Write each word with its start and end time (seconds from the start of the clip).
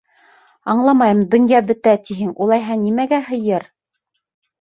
—Аңламайым, 0.73 1.19
донъя 1.33 1.59
бөтә 1.67 1.93
тиһең, 2.07 2.31
улайһа 2.45 2.79
нимәгә 2.85 3.21
һыйыр? 3.29 3.67